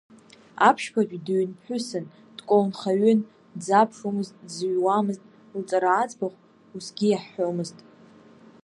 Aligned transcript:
Аԥшьбатәи 0.67 1.23
дыҩн 1.25 1.51
ԥҳәысын, 1.57 2.05
дколнхаҩын, 2.37 3.19
дзаԥхьомызт, 3.59 4.35
дзыҩуамызт, 4.47 5.21
лҵара 5.59 5.91
аӡбахә 6.01 6.39
усгьы 6.75 7.07
иаҳҳәомызт. 7.09 7.77